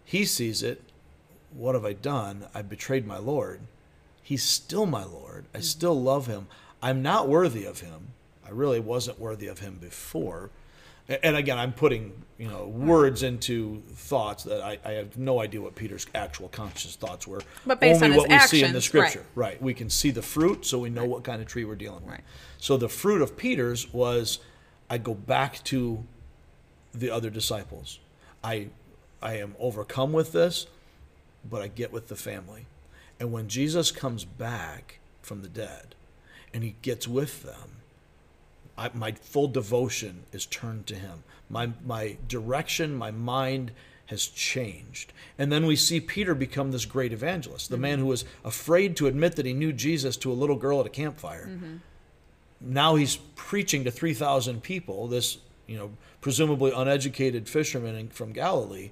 [0.06, 0.82] he sees it.
[1.54, 2.46] What have I done?
[2.54, 3.60] I betrayed my Lord.
[4.24, 5.46] He's still my Lord.
[5.54, 5.64] I Mm-hmm.
[5.66, 6.48] still love him.
[6.82, 8.14] I'm not worthy of him.
[8.46, 10.50] I really wasn't worthy of him before.
[11.10, 15.62] And again, I'm putting you know words into thoughts that I, I have no idea
[15.62, 17.42] what Peter's actual conscious thoughts were.
[17.66, 19.54] But based Only on what his we see in the scripture, right.
[19.54, 19.62] right?
[19.62, 22.12] We can see the fruit, so we know what kind of tree we're dealing with.
[22.12, 22.24] Right.
[22.58, 24.40] So the fruit of Peter's was,
[24.90, 26.04] I go back to
[26.94, 28.00] the other disciples.
[28.44, 28.70] I
[29.22, 30.68] I am overcome with this,
[31.48, 32.66] but I get with the family.
[33.20, 35.94] And when Jesus comes back from the dead
[36.54, 37.81] and he gets with them,
[38.82, 41.24] I, my full devotion is turned to him.
[41.50, 43.72] My my direction, my mind
[44.08, 45.14] has changed.
[45.38, 49.08] And then we see Peter become this great evangelist, the man who was afraid to
[49.08, 51.48] admit that he knew Jesus to a little girl at a campfire
[52.62, 55.92] now he's preaching to 3,000 people, this, you know,
[56.22, 58.92] presumably uneducated fisherman from Galilee,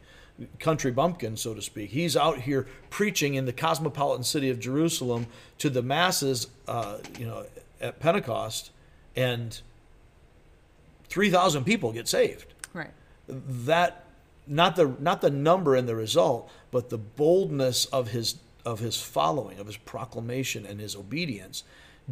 [0.60, 1.91] country bumpkin, so to speak.
[1.91, 5.28] He's out here preaching in the cosmopolitan city of Jerusalem
[5.60, 7.45] to the masses, uh, you know,
[7.80, 8.71] at Pentecost,
[9.15, 9.62] and
[11.10, 12.91] 3,000 people get saved Right.
[13.28, 14.06] that
[14.48, 19.02] not the not the number and the result, but the boldness of his of his
[19.02, 21.63] following, of his proclamation and his obedience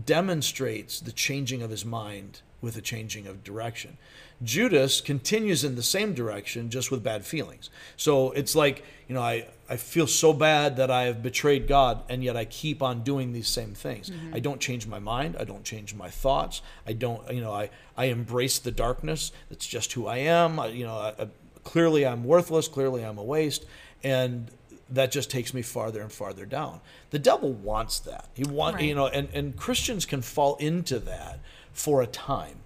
[0.06, 3.98] demonstrates the changing of his mind with a changing of direction.
[4.44, 7.70] Judas continues in the same direction just with bad feelings.
[7.96, 12.04] So it's like, you know, I, I feel so bad that I have betrayed God
[12.10, 14.10] and yet I keep on doing these same things.
[14.10, 14.36] Mm-hmm.
[14.36, 16.62] I don't change my mind, I don't change my thoughts.
[16.86, 19.32] I don't, you know, I I embrace the darkness.
[19.50, 20.60] That's just who I am.
[20.60, 21.28] I, you know, I, I,
[21.64, 23.66] clearly I'm worthless, clearly I'm a waste
[24.04, 24.52] and
[24.90, 26.80] that just takes me farther and farther down.
[27.10, 28.30] The devil wants that.
[28.34, 28.86] He want Right.
[28.86, 31.40] you know, and, and Christians can fall into that
[31.78, 32.58] for a time.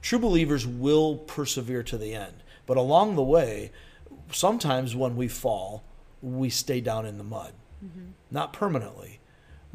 [0.00, 2.42] True believers will persevere to the end.
[2.66, 3.72] But along the way,
[4.32, 5.82] sometimes when we fall,
[6.22, 7.52] we stay down in the mud.
[7.84, 8.10] Mm-hmm.
[8.30, 9.18] Not permanently,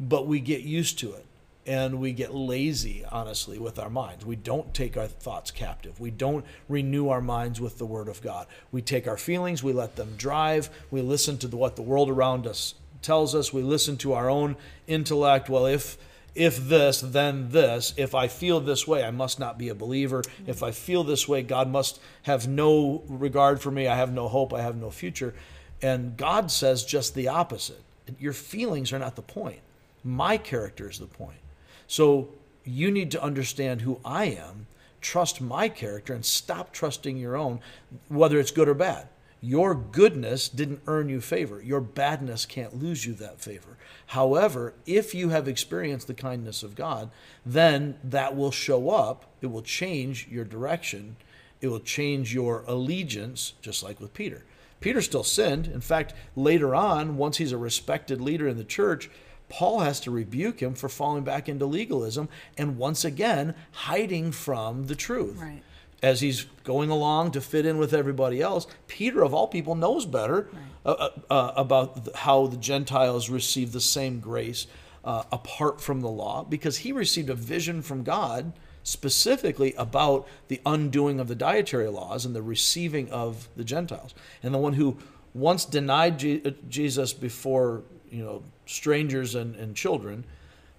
[0.00, 1.26] but we get used to it
[1.66, 4.24] and we get lazy, honestly, with our minds.
[4.24, 5.98] We don't take our thoughts captive.
[5.98, 8.46] We don't renew our minds with the Word of God.
[8.70, 12.08] We take our feelings, we let them drive, we listen to the, what the world
[12.08, 14.56] around us tells us, we listen to our own
[14.86, 15.48] intellect.
[15.48, 15.98] Well, if
[16.36, 17.94] if this, then this.
[17.96, 20.22] If I feel this way, I must not be a believer.
[20.46, 23.88] If I feel this way, God must have no regard for me.
[23.88, 24.52] I have no hope.
[24.52, 25.34] I have no future.
[25.82, 27.82] And God says just the opposite.
[28.18, 29.60] Your feelings are not the point.
[30.04, 31.38] My character is the point.
[31.86, 32.28] So
[32.64, 34.66] you need to understand who I am,
[35.00, 37.60] trust my character, and stop trusting your own,
[38.08, 39.08] whether it's good or bad.
[39.40, 41.62] Your goodness didn't earn you favor.
[41.62, 43.76] Your badness can't lose you that favor.
[44.08, 47.10] However, if you have experienced the kindness of God,
[47.44, 49.26] then that will show up.
[49.40, 51.16] It will change your direction.
[51.60, 54.44] It will change your allegiance, just like with Peter.
[54.80, 55.66] Peter still sinned.
[55.66, 59.10] In fact, later on, once he's a respected leader in the church,
[59.48, 64.86] Paul has to rebuke him for falling back into legalism and once again hiding from
[64.86, 65.38] the truth.
[65.40, 65.62] Right.
[66.02, 70.04] As he's going along to fit in with everybody else, Peter, of all people, knows
[70.04, 70.48] better
[70.84, 74.66] uh, uh, uh, about how the Gentiles receive the same grace
[75.04, 80.60] uh, apart from the law because he received a vision from God specifically about the
[80.64, 84.14] undoing of the dietary laws and the receiving of the Gentiles.
[84.42, 84.98] And the one who
[85.34, 90.24] once denied Je- uh, Jesus before you know strangers and, and children,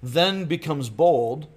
[0.02, 1.48] then becomes bold,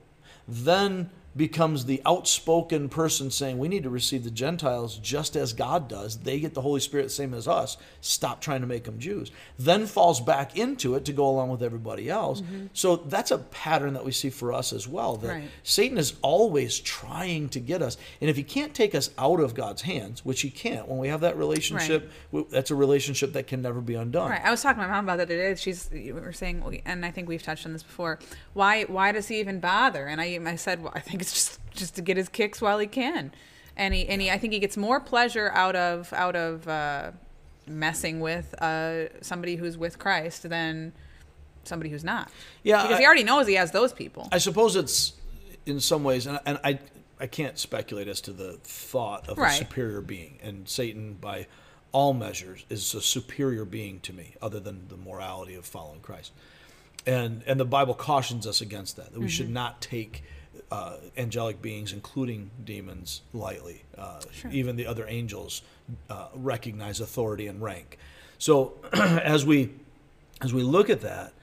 [0.48, 5.88] then becomes the outspoken person saying we need to receive the Gentiles just as God
[5.88, 6.18] does.
[6.18, 7.76] They get the Holy Spirit the same as us.
[8.00, 9.30] Stop trying to make them Jews.
[9.58, 12.40] Then falls back into it to go along with everybody else.
[12.40, 12.66] Mm-hmm.
[12.72, 15.16] So that's a pattern that we see for us as well.
[15.16, 15.50] That Right.
[15.62, 17.96] Satan is always trying to get us.
[18.20, 21.08] And if he can't take us out of God's hands, which he can't, when we
[21.08, 24.30] have that relationship, w that's a relationship that can never be undone.
[24.30, 24.44] Right.
[24.44, 25.54] I was talking to my mom about that today.
[25.54, 28.18] She's we were saying, and I think we've touched on this before.
[28.54, 30.06] Why why does he even bother?
[30.06, 32.86] And I I said well, I think just just to get his kicks while he
[32.86, 33.32] can,
[33.76, 37.12] and he and he I think he gets more pleasure out of out of uh,
[37.66, 40.92] messing with uh, somebody who's with Christ than
[41.64, 42.30] somebody who's not.
[42.62, 44.28] Yeah, because I- he already knows he has those people.
[44.32, 45.12] I suppose it's
[45.66, 46.78] in some ways, and, and I
[47.20, 51.46] I can't speculate as to the thought of a superior being, and Satan by
[51.92, 56.32] all measures is a superior being to me, other than the morality of following Christ.
[57.06, 59.12] And and the Bible cautions us against that.
[59.12, 60.22] That we should not take
[60.70, 63.84] uh, angelic beings, including demons, lightly.
[63.98, 64.20] Uh,
[64.52, 65.62] Even the other angels
[66.08, 67.98] uh, recognize authority and rank.
[68.38, 69.70] So as we
[70.42, 71.34] as we look at that,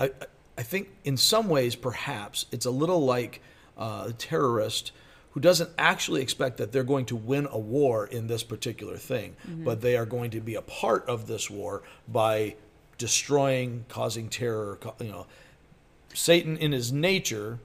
[0.00, 0.10] I,
[0.56, 3.42] I think in some ways, perhaps it's a little like
[3.76, 4.92] uh, a terrorist
[5.32, 9.36] who doesn't actually expect that they're going to win a war in this particular thing,
[9.46, 12.54] but they are going to be a part of this war by
[12.96, 14.78] destroying, causing terror.
[14.98, 15.26] You know,
[16.14, 17.58] Satan in his nature,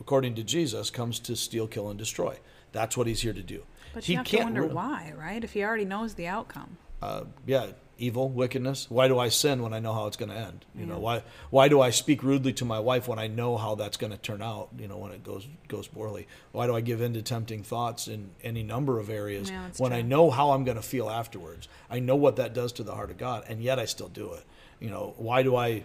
[0.00, 2.38] according to Jesus, comes to steal, kill, and destroy.
[2.72, 3.62] That's what he's here to do.
[3.94, 5.42] But he you have to wonder why, right?
[5.42, 6.76] If he already knows the outcome.
[7.00, 8.86] uh, yeah, evil, wickedness.
[8.90, 10.64] Why do I sin when I know how it's going to end?
[10.74, 13.74] You know, why why do I speak rudely to my wife when I know how
[13.76, 14.68] that's going to turn out?
[14.78, 16.28] You know, when it goes goes poorly.
[16.52, 19.92] Why do I give in to tempting thoughts in any number of areas Yeah, when
[19.92, 21.66] I know how I'm going to feel afterwards?
[21.90, 24.34] I know what that does to the heart of God, and yet I still do
[24.34, 24.44] it.
[24.80, 25.84] You know, why do I,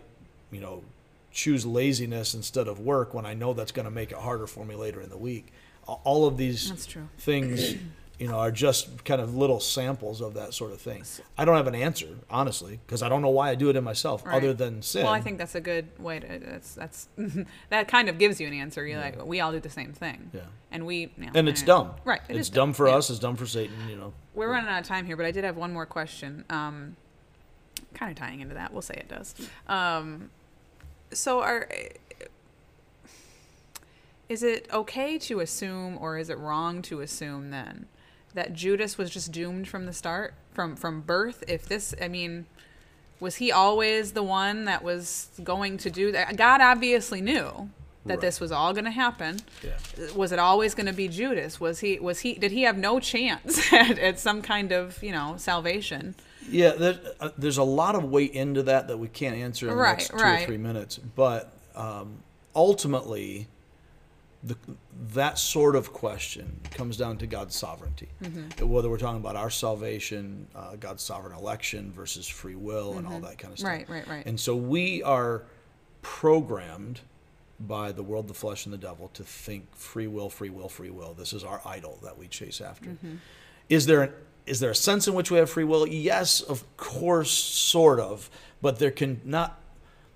[0.51, 0.83] you know,
[1.33, 4.63] choose laziness instead of work when I know that's going to make it harder for
[4.63, 5.51] me later in the week?
[5.85, 6.71] All of these
[7.17, 7.75] things
[8.19, 11.03] you know are just kind of little samples of that sort of thing
[11.35, 13.83] i don't have an answer honestly because i don't know why i do it in
[13.83, 14.35] myself Right.
[14.35, 16.27] other than sin Well, I think that's a good way to.
[16.39, 17.07] That's that's
[17.69, 18.85] that kind of gives you an answer.
[18.85, 20.29] You're like, we all do the same thing.
[20.31, 20.41] Yeah.
[20.71, 21.11] And we.
[21.17, 22.21] You know, and it's dumb Right.
[22.29, 22.95] it it's is dumb for yeah.
[22.97, 25.31] us it's dumb for satan you know We're running out of time here, but I
[25.31, 26.45] did have one more question.
[26.51, 26.95] Um,
[27.95, 28.71] kind of tying into that.
[28.71, 29.33] We'll say it does.
[29.67, 30.29] Um,
[31.13, 31.67] so are.
[34.29, 37.85] Is it okay to assume, or is it wrong to assume then,
[38.33, 41.43] that Judas was just doomed from the start, from from birth?
[41.47, 42.45] If this, I mean,
[43.19, 46.35] was he always the one that was going to do that?
[46.37, 47.69] God obviously knew
[48.05, 48.21] that Right.
[48.21, 49.39] this was all going to happen.
[49.63, 49.77] yeah
[50.15, 51.59] Was it always going to be Judas?
[51.59, 51.99] Was he?
[51.99, 52.33] Was he?
[52.33, 56.15] Did he have no chance at, at some kind of you know salvation?
[56.49, 59.77] Yeah there, uh, there's a lot of weight into that that we can't answer in
[59.77, 60.43] the next two right.
[60.43, 62.17] or three minutes but um,
[62.55, 63.47] ultimately
[64.43, 64.57] the,
[65.13, 68.09] that sort of question comes down to God's sovereignty.
[68.21, 68.67] Mm-hmm.
[68.67, 73.19] Whether we're talking about our salvation, uh, God's sovereign election versus free will, and all
[73.21, 73.71] that kind of stuff.
[73.71, 73.91] Mm-hmm.
[73.91, 74.25] Right, right, right.
[74.25, 75.43] And so we are
[76.01, 76.99] programmed
[77.59, 80.89] by the world, the flesh, and the devil to think free will, free will, free
[80.89, 81.13] will.
[81.13, 82.89] This is our idol that we chase after.
[82.89, 83.15] Mm-hmm.
[83.69, 84.13] Is there an,
[84.45, 85.87] is there a sense in which we have free will?
[85.87, 88.29] Yes, of course, sort of,
[88.61, 89.59] but there can not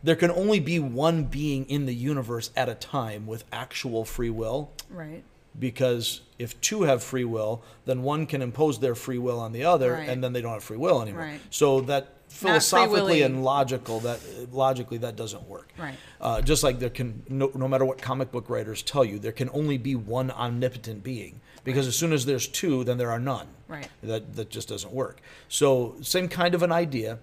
[0.03, 4.29] there can only be one being in the universe at a time with actual free
[4.29, 5.23] will Right.
[5.59, 9.63] because if two have free will, then one can impose their free will on the
[9.63, 10.07] other, Right.
[10.07, 11.23] and then they don't have free will anymore.
[11.23, 11.41] Right.
[11.49, 14.19] So that philosophically and logical that
[14.53, 15.71] logically that doesn't work.
[15.77, 15.95] Right.
[16.21, 19.31] Uh, just like there can no, no matter what comic book writers tell you, there
[19.31, 23.19] can only be one omnipotent being because as soon as there's two, then there are
[23.19, 23.45] none.
[23.67, 23.89] Right.
[24.01, 25.19] That that just doesn't work.
[25.49, 27.19] So same kind of an idea.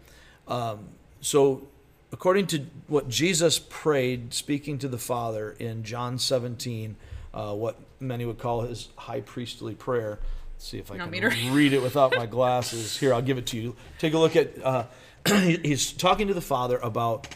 [0.47, 0.89] Um,
[1.23, 1.67] so
[2.13, 6.95] according to what Jesus prayed, speaking to the Father in John 17,
[7.33, 10.19] uh, what many would call his high priestly prayer.
[10.53, 11.53] Let's see if I want can me to read?
[11.53, 12.99] read it without my glasses.
[12.99, 13.75] Here, I'll give it to you.
[13.99, 14.63] Take a look at.
[14.63, 14.85] Uh,
[15.27, 17.29] he's talking to the Father about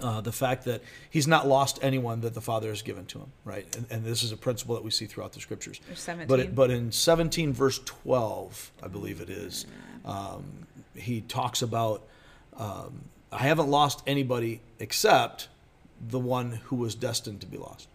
[0.00, 3.32] uh, the fact that he's not lost anyone that the Father has given to him,
[3.44, 3.66] right?
[3.76, 5.80] And, and this is a principle that we see throughout the scriptures.
[5.94, 6.28] 17.
[6.28, 9.66] But it, but in 17 verse 12, I believe it is,
[10.04, 12.06] um, he talks about
[12.58, 15.48] um, I haven't lost anybody except
[16.00, 17.88] the one who was destined to be lost.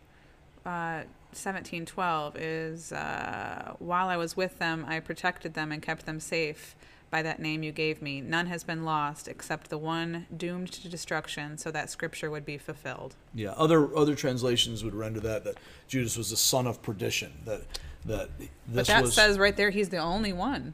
[0.66, 6.20] uh, 1712 is uh, while I was with them, I protected them and kept them
[6.20, 6.76] safe
[7.12, 8.22] by that name you gave me.
[8.22, 12.58] None has been lost except the one doomed to destruction, so that scripture would be
[12.58, 13.16] fulfilled.
[13.36, 17.34] Yeah, other other translations would render that that Judas was the son of perdition.
[17.46, 17.62] That
[18.06, 20.74] that this But that was says right there he's the only one.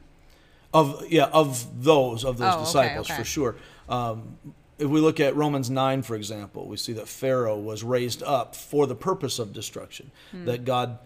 [0.72, 3.18] of yeah of those of those Oh, okay, disciples okay.
[3.18, 3.56] for sure.
[3.88, 4.38] Um,
[4.78, 8.54] if we look at Romans nine, for example, we see that Pharaoh was raised up
[8.54, 10.12] for the purpose of destruction.
[10.30, 10.44] Hmm.
[10.44, 10.98] That God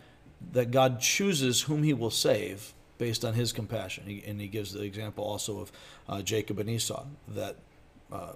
[0.52, 4.04] that God chooses whom He will save based on His compassion.
[4.06, 5.72] He, and He gives the example also of
[6.08, 7.56] uh, Jacob and Esau that.
[8.12, 8.34] Uh,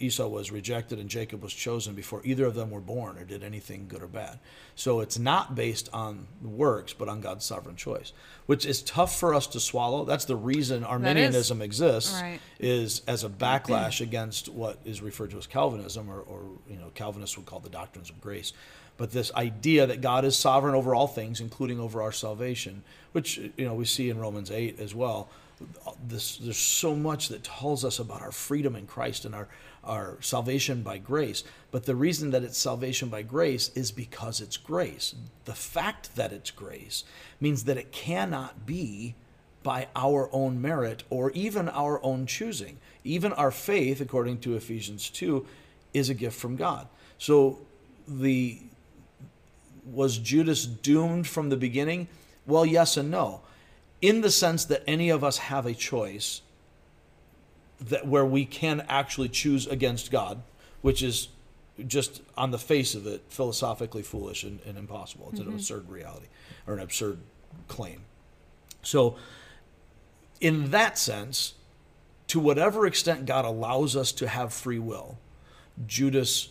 [0.00, 3.42] Esau was rejected and Jacob was chosen before either of them were born or did
[3.42, 4.38] anything good or bad.
[4.76, 8.12] So it's not based on works, but on God's sovereign choice,
[8.46, 10.04] which is tough for us to swallow.
[10.04, 12.38] That's the reason Arminianism exists, Right.
[12.60, 16.92] is as a backlash against what is referred to as Calvinism, or, or you know,
[16.94, 18.52] Calvinists would call the doctrines of grace.
[18.98, 22.82] But this idea that God is sovereign over all things, including over our salvation,
[23.12, 25.30] which you know we see in Romans eight as well.
[26.06, 29.48] This, there's so much that tells us about our freedom in Christ and our,
[29.82, 31.42] our salvation by grace.
[31.70, 35.14] But the reason that it's salvation by grace is because it's grace.
[35.46, 37.02] The fact that it's grace
[37.40, 39.16] means that it cannot be
[39.64, 42.78] by our own merit or even our own choosing.
[43.02, 45.44] Even our faith, according to Ephesians 2,
[45.92, 46.86] is a gift from God.
[47.18, 47.58] So
[48.06, 48.60] the
[49.92, 52.08] was Judas doomed from the beginning?
[52.46, 53.42] Well, yes and no.
[54.00, 56.42] In the sense that any of us have a choice
[57.80, 60.42] that where we can actually choose against God,
[60.82, 61.28] which is
[61.86, 65.28] just on the face of it philosophically foolish and, and impossible.
[65.30, 65.56] It's an mm-hmm.
[65.56, 66.26] absurd reality
[66.66, 67.18] or an absurd
[67.68, 68.02] claim.
[68.82, 69.16] So,
[70.40, 71.54] in that sense,
[72.28, 75.18] to whatever extent God allows us to have free will,
[75.86, 76.50] Judas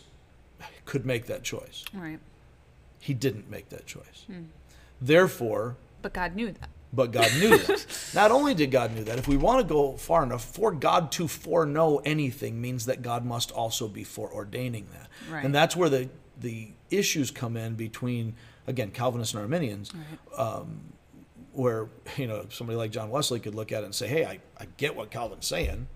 [0.84, 1.84] could make that choice.
[1.92, 2.18] Right.
[3.00, 4.26] He didn't make that choice.
[5.00, 6.68] Therefore, But God knew that.
[6.92, 7.86] but God knew that.
[8.14, 11.12] Not only did God knew that, if we want to go far enough, for God
[11.12, 15.08] to foreknow anything means that God must also be foreordaining that.
[15.30, 15.44] Right.
[15.44, 16.08] And that's where the
[16.40, 18.34] the issues come in between
[18.66, 19.92] again Calvinists and Arminians,
[20.36, 20.92] um,
[21.52, 24.40] where you know somebody like John Wesley could look at it and say, "Hey, I,
[24.58, 25.86] I get what Calvin's saying,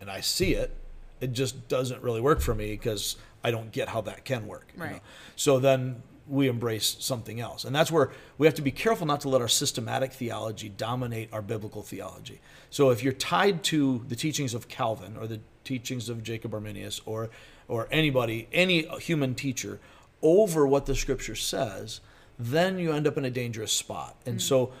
[0.00, 0.72] and I see it.
[1.20, 4.68] It just doesn't really work for me because I don't get how that can work."
[4.74, 4.86] you know.
[4.86, 5.02] Right.
[5.36, 7.64] So then we embrace something else.
[7.64, 11.28] And that's where we have to be careful not to let our systematic theology dominate
[11.32, 12.40] our biblical theology.
[12.70, 17.00] So if you're tied to the teachings of Calvin or the teachings of Jacob Arminius
[17.06, 17.30] or
[17.66, 19.80] or anybody, any human teacher
[20.20, 22.00] over what the scripture says,
[22.38, 24.16] then you end up in a dangerous spot.
[24.26, 24.42] And mm.
[24.42, 24.72] so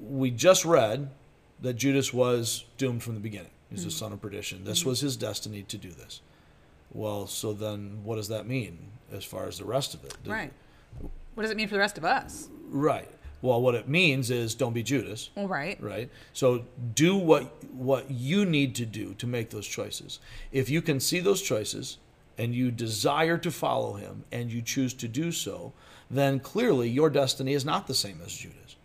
[0.00, 1.10] we just read
[1.60, 3.50] that Judas was doomed from the beginning.
[3.70, 3.98] He's the mm.
[3.98, 4.64] son of perdition.
[4.64, 4.86] This mm.
[4.86, 6.20] was his destiny to do this.
[6.92, 8.78] Well, so then what does that mean
[9.12, 10.16] as far as the rest of it?
[10.22, 10.52] Does- Right.
[11.34, 12.48] What does it mean for the rest of us?
[12.68, 13.10] Right.
[13.42, 15.80] Well, what it means is don't be Judas, right.
[15.80, 16.10] right?
[16.32, 20.18] So do what what you need to do to make those choices.
[20.52, 21.98] If you can see those choices
[22.38, 25.72] and you desire to follow him and you choose to do so,
[26.10, 28.76] then clearly your destiny is not the same as Judas.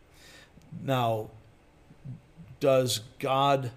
[0.83, 1.29] Now,
[2.59, 3.71] does God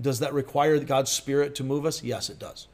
[0.00, 2.02] does that require God's spirit to move us?
[2.02, 2.66] Yes, it does.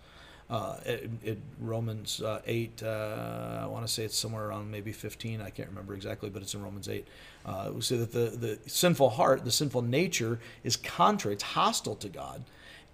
[0.51, 4.91] Uh, it, it, Romans uh, 8, uh, I want to say it's somewhere around maybe
[4.91, 7.07] 15, I can't remember exactly, but it's in Romans 8.
[7.47, 11.95] Uh, we say that the, the sinful heart, the sinful nature is contrary, it's hostile
[11.95, 12.43] to God,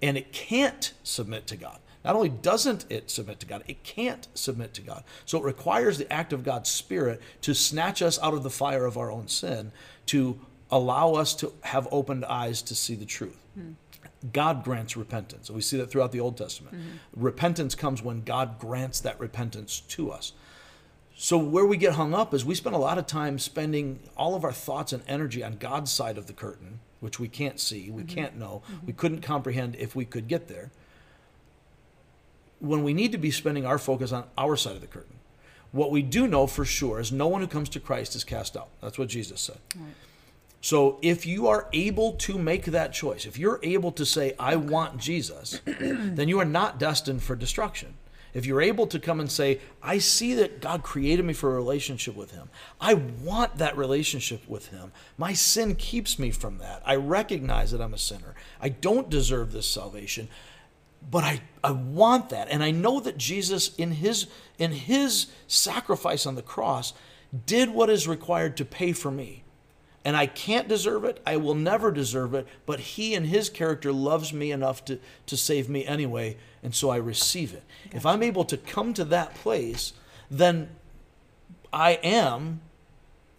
[0.03, 1.79] and it can't submit to God.
[2.05, 5.03] Not only doesn't it submit to God, it can't submit to God.
[5.25, 8.85] So it requires the act of God's Spirit to snatch us out of the fire
[8.85, 9.73] of our own sin,
[10.07, 10.39] to
[10.71, 13.39] allow us to have opened eyes to see the truth.
[14.33, 15.49] God grants repentance.
[15.49, 16.77] And we see that throughout the Old Testament.
[16.77, 17.22] Mm-hmm.
[17.24, 20.33] Repentance comes when God grants that repentance to us.
[21.18, 24.35] So, where we get hung up is we spend a lot of time spending all
[24.35, 27.91] of our thoughts and energy on God's side of the curtain, which we can't see,
[27.91, 28.14] we mm-hmm.
[28.14, 28.87] can't know, mm-hmm.
[28.87, 30.70] we couldn't comprehend if we could get there.
[32.59, 35.16] When we need to be spending our focus on our side of the curtain.
[35.72, 38.57] What we do know for sure is no one who comes to Christ is cast
[38.57, 38.68] out.
[38.81, 39.59] That's what Jesus said.
[40.67, 44.57] So if you are able to make that choice, if you're able to say, I
[44.57, 47.95] want Jesus, then you are not destined for destruction.
[48.35, 51.55] If you're able to come and say, I see that God created me for a
[51.55, 52.51] relationship with Him,
[52.81, 54.91] I want that relationship with Him.
[55.17, 56.83] My sin keeps me from that.
[56.85, 58.35] I recognize that I'm a sinner.
[58.61, 60.27] I don't deserve this salvation,
[61.09, 62.49] but I, I want that.
[62.51, 64.27] And I know that Jesus, in his,
[64.59, 66.93] in his sacrifice on the cross,
[67.47, 69.45] did what is required to pay for me
[70.07, 71.21] and I can't deserve it.
[71.27, 72.47] I will never deserve it.
[72.65, 76.91] But He and His character loves me enough to, to save me anyway, and so
[76.91, 77.65] I receive it.
[77.91, 79.95] If I'm able to come to that place,
[80.31, 80.69] then
[81.73, 82.61] I am,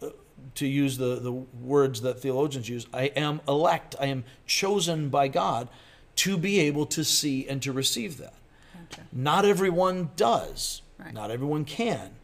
[0.01, 0.09] uh,
[0.55, 3.95] to use the, the words that theologians use, I am elect.
[3.97, 5.69] I am chosen by God
[6.17, 8.33] to be able to see and to receive that.
[8.73, 9.03] Gotcha.
[9.13, 10.81] Not everyone does.
[10.99, 11.13] Right.
[11.13, 12.15] Not everyone can.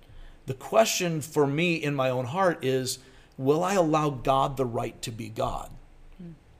[0.47, 2.99] The question for me in my own heart is
[3.37, 5.69] will I allow God the right to be God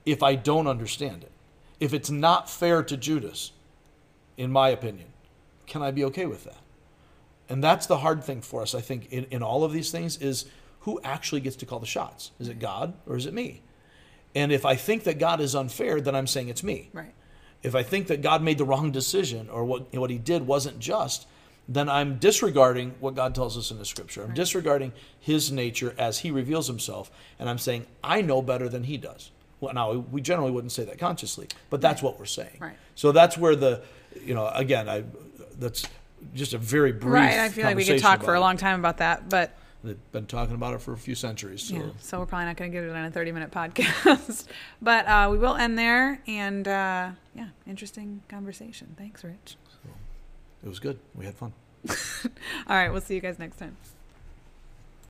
[0.04, 1.32] if I don't understand it?
[1.80, 3.52] If it's not fair to Judas,
[4.36, 5.08] in my opinion,
[5.66, 6.58] can I be okay with that?
[7.48, 10.16] And that's the hard thing for us, I think, in, in all of these things
[10.16, 10.46] is
[10.80, 12.30] who actually gets to call the shots?
[12.38, 13.62] Is it God or is it me?
[14.34, 17.12] And if I think that God is unfair, then I'm saying it's me Right.
[17.62, 20.78] if I think that God made the wrong decision or what what He did wasn't
[20.78, 21.26] just,
[21.68, 24.22] then I'm disregarding what God tells us in the Scripture.
[24.22, 28.84] I'm disregarding His nature as He reveals Himself, and I'm saying I know better than
[28.84, 29.30] He does.
[29.60, 32.58] Well, now we generally wouldn't say that consciously, but that's what we're saying.
[32.58, 32.76] Right.
[32.94, 33.82] So that's where the,
[34.22, 35.04] you know, again, I
[35.58, 35.86] that's
[36.34, 37.14] just a very brief.
[37.14, 37.38] Right.
[37.38, 39.56] I feel like we could talk for a long time about that, but.
[39.82, 41.64] They've been talking about it for a few centuries.
[41.64, 41.82] So yeah.
[42.00, 44.46] So we're probably not going to get it on a 30 minute podcast,
[44.82, 46.22] but uh, we will end there.
[46.26, 48.94] And uh, yeah, interesting conversation.
[48.96, 49.56] Thanks, Rich.
[50.64, 50.98] It was good.
[51.14, 51.52] We had fun.
[51.90, 51.94] All
[52.68, 52.90] right.
[52.90, 53.76] We'll see you guys next time.